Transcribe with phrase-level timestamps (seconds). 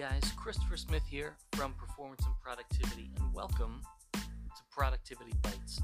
[0.00, 3.82] guys, Christopher Smith here from Performance and Productivity, and welcome
[4.14, 5.78] to Productivity Bites.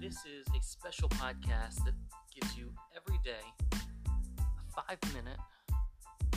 [0.00, 1.94] This is a special podcast that
[2.34, 5.38] gives you every day a five minute,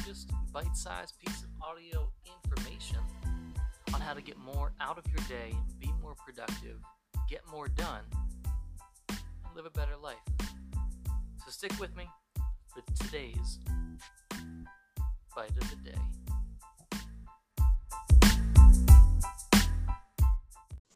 [0.06, 2.08] just bite sized piece of audio
[2.46, 3.00] information
[3.92, 6.78] on how to get more out of your day, be more productive,
[7.28, 8.04] get more done,
[9.10, 10.18] and live a better life.
[11.43, 12.07] So stick with me
[12.68, 13.57] for today's
[15.36, 16.29] bite of the day.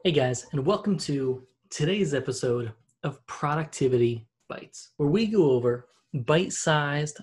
[0.06, 6.52] Hey guys, and welcome to today's episode of Productivity Bites, where we go over bite
[6.52, 7.22] sized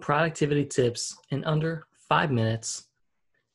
[0.00, 2.86] productivity tips in under five minutes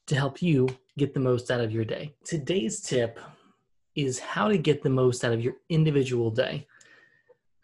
[0.06, 2.14] to help you get the most out of your day.
[2.24, 3.20] Today's tip
[3.96, 6.68] is how to get the most out of your individual day.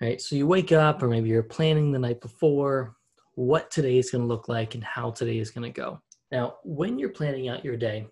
[0.01, 0.19] Right?
[0.19, 2.95] So you wake up, or maybe you're planning the night before
[3.35, 6.01] what today is going to look like and how today is going to go.
[6.31, 8.07] Now, when you're planning out your day,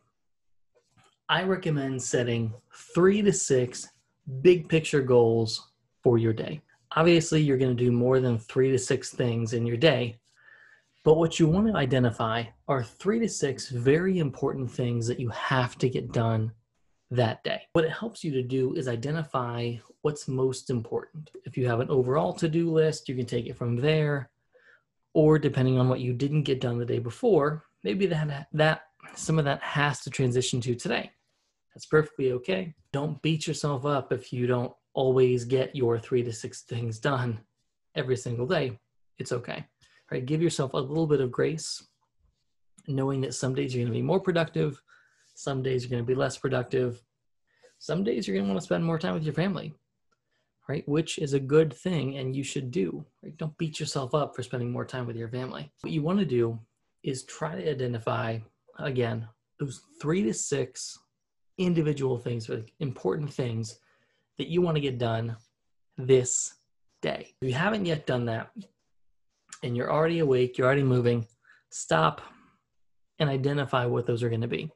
[1.31, 2.53] I recommend setting
[2.93, 3.87] three to six
[4.41, 5.71] big picture goals
[6.03, 6.61] for your day.
[6.97, 10.17] Obviously, you're going to do more than three to six things in your day,
[11.05, 15.29] but what you want to identify are three to six very important things that you
[15.29, 16.51] have to get done
[17.11, 17.61] that day.
[17.71, 21.31] What it helps you to do is identify what's most important.
[21.45, 24.31] If you have an overall to do list, you can take it from there.
[25.13, 28.81] Or depending on what you didn't get done the day before, maybe that, that
[29.15, 31.09] some of that has to transition to today.
[31.73, 32.73] That's perfectly okay.
[32.91, 37.39] Don't beat yourself up if you don't always get your three to six things done
[37.95, 38.79] every single day.
[39.17, 39.65] It's okay.
[40.11, 40.25] Right?
[40.25, 41.83] Give yourself a little bit of grace,
[42.87, 44.81] knowing that some days you're going to be more productive,
[45.35, 47.01] some days you're going to be less productive,
[47.79, 49.73] some days you're going to want to spend more time with your family,
[50.67, 50.87] right?
[50.87, 53.05] Which is a good thing and you should do.
[53.23, 53.35] Right?
[53.37, 55.71] Don't beat yourself up for spending more time with your family.
[55.81, 56.59] What you want to do
[57.03, 58.39] is try to identify,
[58.77, 59.27] again,
[59.59, 60.99] those three to six
[61.65, 63.79] individual things, or important things
[64.37, 65.35] that you want to get done
[65.97, 66.55] this
[67.01, 67.33] day.
[67.41, 68.51] If you haven't yet done that
[69.63, 71.27] and you're already awake, you're already moving,
[71.69, 72.21] stop
[73.19, 74.71] and identify what those are going to be.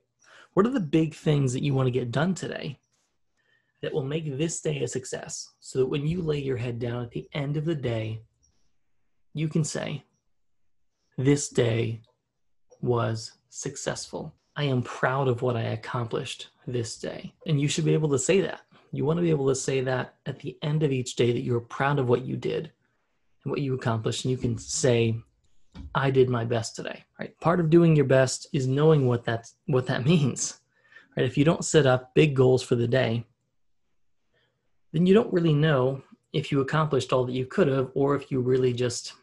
[0.53, 2.79] What are the big things that you want to get done today
[3.81, 7.03] that will make this day a success so that when you lay your head down
[7.03, 8.21] at the end of the day,
[9.33, 10.03] you can say,
[11.17, 12.01] This day
[12.81, 14.33] was successful.
[14.55, 17.33] I am proud of what I accomplished this day.
[17.45, 18.61] And you should be able to say that.
[18.91, 21.41] You want to be able to say that at the end of each day that
[21.41, 22.71] you're proud of what you did
[23.43, 24.23] and what you accomplished.
[24.23, 25.17] And you can say,
[25.93, 27.37] I did my best today, right?
[27.41, 30.59] Part of doing your best is knowing what that's what that means.
[31.17, 31.25] Right?
[31.25, 33.25] If you don't set up big goals for the day,
[34.93, 36.01] then you don't really know
[36.31, 39.13] if you accomplished all that you could have or if you really just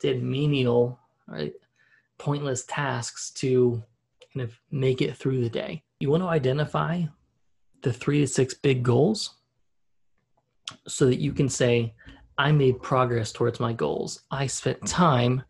[0.00, 0.98] did menial,
[1.28, 1.52] right,
[2.18, 3.82] pointless tasks to
[4.32, 5.82] kind of make it through the day.
[6.00, 7.02] You want to identify
[7.82, 9.36] the three to six big goals
[10.86, 11.94] so that you can say,
[12.38, 14.22] I made progress towards my goals.
[14.30, 15.42] I spent time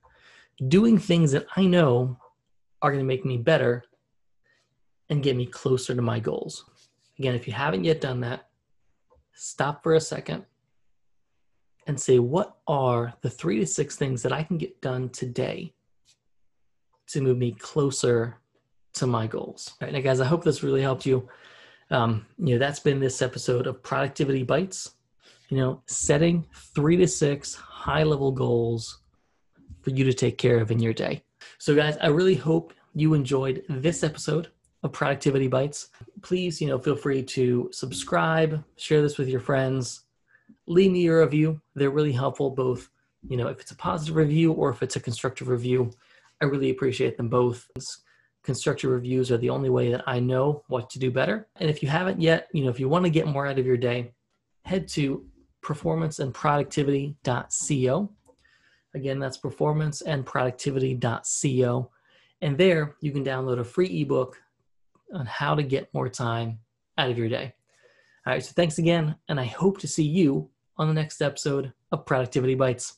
[0.68, 2.18] doing things that I know
[2.82, 3.84] are going to make me better
[5.08, 6.64] and get me closer to my goals.
[7.18, 8.48] Again, if you haven't yet done that,
[9.34, 10.44] stop for a second
[11.86, 15.74] and say, what are the three to six things that I can get done today
[17.08, 18.39] to move me closer
[18.94, 19.72] to my goals.
[19.80, 21.28] All right, now guys, I hope this really helped you.
[21.90, 24.94] Um, you know, that's been this episode of Productivity Bites.
[25.48, 29.00] You know, setting three to six high level goals
[29.82, 31.24] for you to take care of in your day.
[31.58, 34.48] So, guys, I really hope you enjoyed this episode
[34.82, 35.88] of Productivity Bites.
[36.22, 40.04] Please, you know, feel free to subscribe, share this with your friends,
[40.66, 41.60] leave me a review.
[41.74, 42.88] They're really helpful, both,
[43.28, 45.90] you know, if it's a positive review or if it's a constructive review.
[46.40, 47.68] I really appreciate them both
[48.42, 51.48] constructive reviews are the only way that I know what to do better.
[51.56, 53.66] And if you haven't yet, you know, if you want to get more out of
[53.66, 54.12] your day,
[54.64, 55.26] head to
[55.62, 58.10] performanceandproductivity.co.
[58.94, 61.90] Again, that's performanceandproductivity.co.
[62.42, 64.42] And there you can download a free ebook
[65.12, 66.60] on how to get more time
[66.96, 67.52] out of your day.
[68.26, 71.72] All right, so thanks again, and I hope to see you on the next episode
[71.90, 72.96] of Productivity Bites.